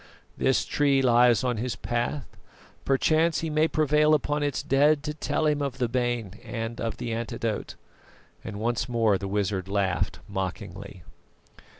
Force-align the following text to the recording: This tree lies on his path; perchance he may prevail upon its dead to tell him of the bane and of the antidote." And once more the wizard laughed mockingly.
This 0.35 0.65
tree 0.65 1.03
lies 1.03 1.43
on 1.43 1.57
his 1.57 1.75
path; 1.75 2.25
perchance 2.85 3.41
he 3.41 3.51
may 3.51 3.67
prevail 3.67 4.15
upon 4.15 4.41
its 4.41 4.63
dead 4.63 5.03
to 5.03 5.13
tell 5.13 5.45
him 5.45 5.61
of 5.61 5.77
the 5.77 5.87
bane 5.87 6.39
and 6.43 6.81
of 6.81 6.97
the 6.97 7.13
antidote." 7.13 7.75
And 8.43 8.59
once 8.59 8.89
more 8.89 9.19
the 9.19 9.27
wizard 9.27 9.67
laughed 9.67 10.17
mockingly. 10.27 11.03